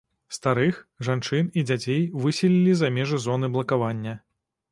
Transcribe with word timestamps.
Старых, 0.35 0.77
жанчын 1.07 1.51
і 1.61 1.65
дзяцей 1.67 2.01
выселілі 2.25 2.73
за 2.79 2.91
межы 2.97 3.21
зоны 3.29 3.53
блакавання. 3.59 4.19